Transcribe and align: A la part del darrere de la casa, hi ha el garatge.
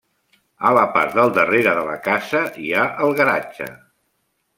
A 0.69 0.69
la 0.77 0.85
part 0.95 1.17
del 1.17 1.33
darrere 1.35 1.73
de 1.79 1.83
la 1.89 1.97
casa, 2.07 2.41
hi 2.65 2.71
ha 2.79 2.87
el 3.09 3.15
garatge. 3.21 3.69